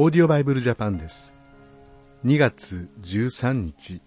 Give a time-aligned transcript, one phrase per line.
[0.00, 1.34] オーディオバイブルジャパンです。
[2.24, 4.00] 2月13日。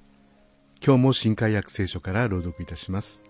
[0.82, 3.22] 今日も新海約聖書から朗読いたします。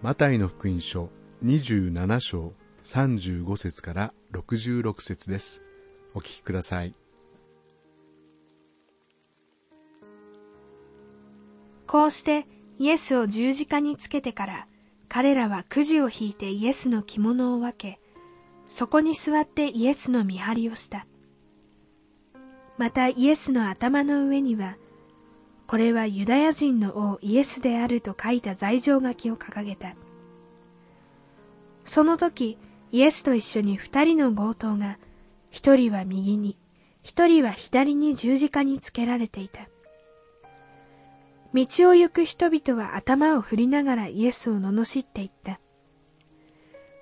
[0.00, 1.10] マタイの福音書
[1.44, 5.62] 27章35節から66節です。
[6.14, 6.94] お聞きください。
[11.86, 12.46] こうして
[12.78, 14.66] イエスを十字架につけてから
[15.10, 18.00] 彼らはくじを引いてイエスの着物を分け
[18.70, 21.04] そこに座ってイエスの見張りをした。
[22.80, 24.78] またイエスの頭の上には、
[25.66, 29.94] これはユダヤ人の王イエスであると書いた罪状書きを掲げた。
[31.84, 32.56] その時、
[32.90, 34.96] イエスと一緒に二人の強盗が、
[35.50, 36.56] 一人は右に、
[37.02, 39.68] 一人は左に十字架につけられていた。
[41.52, 45.60] 道を行く人々は頭を振りながらイエスを罵っていった。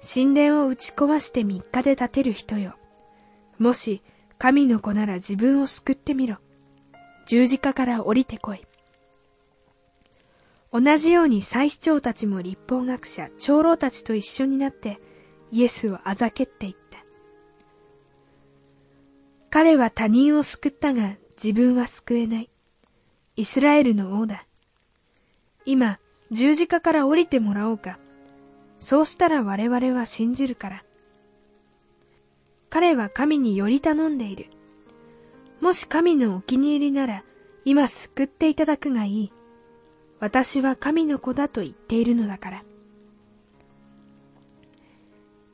[0.02, 2.74] 神殿を打ち壊して三日で建てる人よ。
[3.60, 4.02] もし
[4.38, 6.36] 神の子なら自分を救ってみろ。
[7.26, 8.64] 十字架から降りてこい。
[10.72, 15.00] 同じように祭司長たちも立法学者、長老たちと一緒になって
[15.50, 16.98] イエスをあざけっていった。
[19.50, 22.50] 彼は他人を救ったが自分は救えない。
[23.36, 24.46] イスラエルの王だ。
[25.64, 25.98] 今、
[26.30, 27.98] 十字架から降りてもらおうか。
[28.78, 30.84] そうしたら我々は信じるから。
[32.70, 34.46] 彼は神により頼んでいる。
[35.60, 37.24] もし神のお気に入りなら、
[37.64, 39.32] 今救っていただくがいい。
[40.20, 42.64] 私は神の子だと言っているのだから。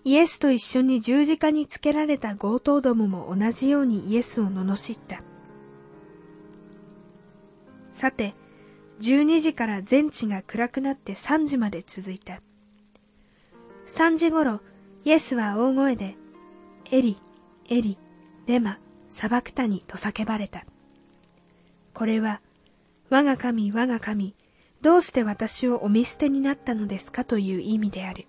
[0.04, 5.22] イエスと一緒に十字架につけられた強盗どもも同じようにイエスを罵った。
[7.90, 8.34] さて、
[9.00, 12.40] 12時から全地が暗くなって3時まで続いた。
[13.86, 14.60] 3時ごろ、
[15.04, 16.16] イエスは大声で、
[16.94, 17.16] エリ、
[17.70, 17.98] エリ、
[18.46, 18.78] レマ、
[19.08, 20.64] サバクタニと叫ばれた。
[21.92, 22.40] これは、
[23.10, 24.36] 我が神、我が神、
[24.80, 28.28] どうして私をお見捨てになったのですかという意味である。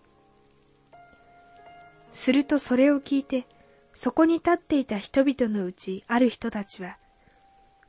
[2.11, 3.45] するとそれを聞いて、
[3.93, 6.97] そこに立っていた人々のうちある人たちは、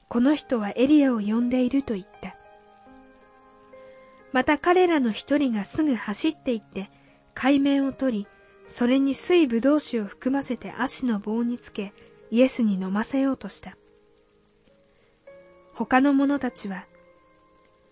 [0.09, 2.37] この人はエリアを呼んでいると言った。
[4.31, 6.91] また彼らの一人がすぐ走って行って、
[7.33, 8.29] 海面を取り、
[8.69, 11.93] それに水ぶどう酒を含ませて足の棒につけ、
[12.31, 13.77] イエスに飲ませようとした。
[15.75, 16.87] 他の者たちは、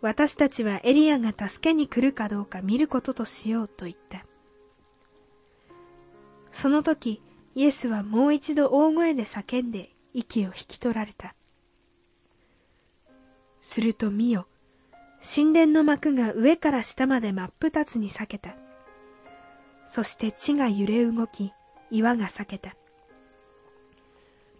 [0.00, 4.24] 私たちはエリアが助けに来るかどうか見ることとしようと言った。
[6.52, 7.22] その時、
[7.54, 11.34] イエスはもう一度大声で叫んで息を引き取られた。
[13.60, 14.46] すると見よ、
[15.22, 18.63] 神殿の幕が上から下まで真っ二つに裂けた。
[19.84, 21.52] そして地が揺れ動き、
[21.90, 22.74] 岩が裂けた。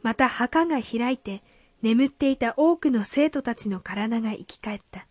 [0.03, 1.43] また墓が開いて、
[1.83, 5.07] 眠っていた多くの生徒たちの体が生き返った。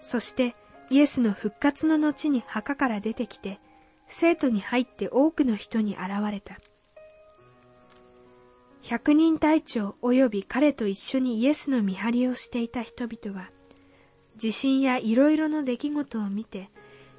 [0.00, 0.54] そして
[0.90, 3.58] イエスの復活の後に墓から出てきて、
[4.06, 6.58] 生徒に入って多くの人に現れた。
[8.82, 13.50] 百人隊長及び彼と一緒にイエスの見張りをしていた人々は、
[14.36, 16.68] 地震やいろいろな出来事を見て、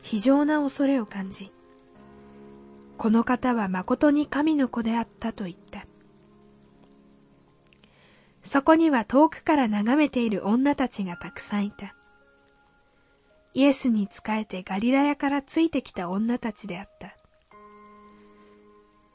[0.06, 1.52] 非常な恐れを感じ、
[2.96, 5.88] この方は誠に神の子であったと言った。
[8.44, 11.96] そこには遠くから眺めている女たちがたくさんいた。
[13.56, 17.18] イエスに仕えてガリラヤからついてきた女たちであった。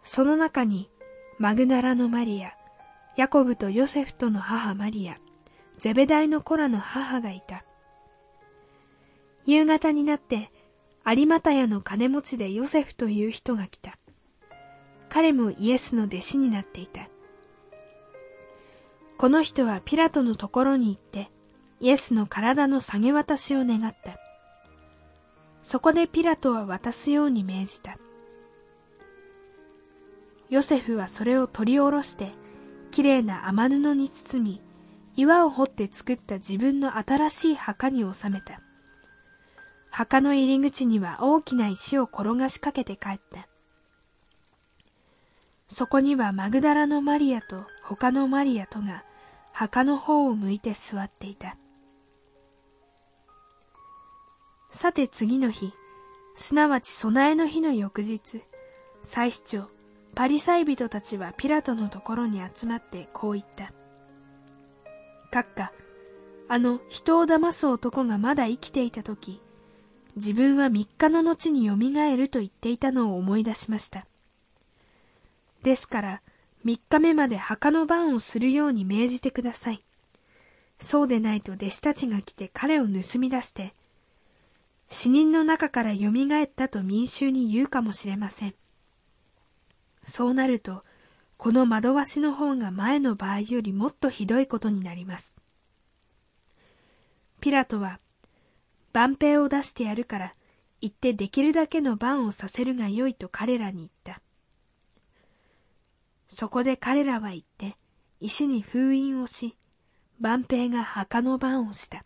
[0.03, 0.91] その中に
[1.39, 2.53] マグナラのマリア、
[3.17, 5.19] ヤコブとヨセフとの母マリア、
[5.79, 7.65] ゼベダイの子らの母がいた。
[9.47, 10.51] 夕方になって
[11.07, 13.97] 有股屋の金持ちでヨセフという人が来た。
[15.09, 17.09] 彼もイエスの弟子になっていた。
[19.19, 21.31] この人はピラトのところに行って、
[21.81, 24.19] イエスの体の下げ渡しを願った。
[25.63, 27.99] そこでピラトは渡すように命じた。
[30.49, 32.33] ヨセフはそれを取り下ろして、
[32.91, 34.63] きれいな雨布に包み、
[35.17, 38.61] 岩を掘って作った自分の新しい墓に収めた。
[39.91, 43.49] 墓の入り口には大きな石を転がしかけて帰った。
[45.69, 49.05] そこにはマグダラのマリアと他のマリアとが
[49.53, 51.57] 墓の方を向いて座っていた。
[54.71, 55.73] さて次の日、
[56.37, 58.43] すなわち備えの日の翌日、
[59.03, 59.69] 祭司長、
[60.15, 63.73] パリサイ人たちはピラトのところに集まってこう言った。
[65.33, 65.73] 閣下、
[66.49, 69.41] あの人を騙す男がまだ生きていた時、
[70.17, 74.07] 自分は三日の後によみがえると言っていたのを思い出しました。
[75.63, 76.23] ですから、
[76.65, 79.85] 3日目まで墓の番をするように命じてください。
[80.79, 83.75] そうでないと弟子たちが来て彼を盗み出して、
[84.89, 88.55] 死人の中からよみがえったと民衆に言うかもしれません。
[90.03, 90.83] そうなると、
[91.37, 95.37] この惑わしの方が前の場合よりもっとひどいことになります。
[97.41, 98.01] ピラトは、
[98.93, 100.35] 万兵を出してやるから、
[100.81, 104.23] 行ってできるだけの番をさせるがよいと彼らに言った。
[106.29, 107.77] そこで彼らは言って、
[108.21, 109.57] 石に封印をし、
[110.19, 112.05] 万兵が墓の番をした。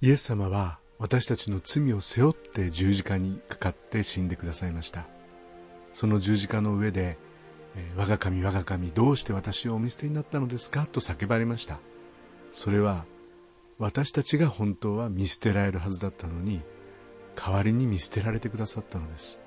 [0.00, 5.06] イエス様は私たちの罪を背負って十字架にかかって死んでくださいました
[5.94, 7.16] その十字架の上で
[7.96, 11.80] 「我が神我が神どうして私をお見捨てになったのですか?」と叫ばれました
[12.54, 13.04] それは
[13.78, 16.62] 私たちが本当は見捨てられるはずだったのに
[17.34, 19.40] 代わりに見捨てられてくださったのです。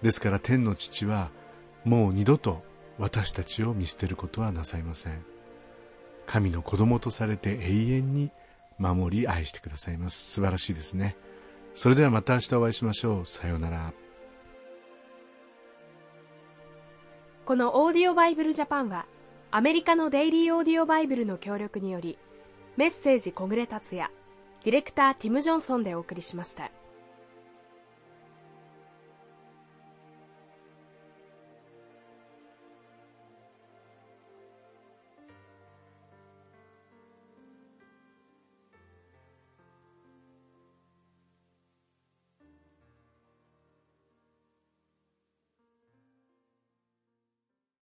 [0.00, 1.30] ですから天の父は
[1.84, 2.64] もう二度と
[2.98, 5.22] 私たちを見捨てることはなさいません。
[6.24, 8.30] 神の子供とされて永遠に
[8.78, 10.32] 守り愛してくださいます。
[10.32, 11.14] 素晴らしいですね。
[11.74, 13.26] それではまた明日お会いしましょう。
[13.26, 13.92] さようなら。
[17.44, 19.04] このオーディオバイブルジャパンは
[19.50, 22.18] アメリカのデイリーオーディオバイブルの協力により
[22.76, 24.10] メッセージ小暮達也
[24.62, 26.70] ディレクターティム・ジョンソンでお送りしました。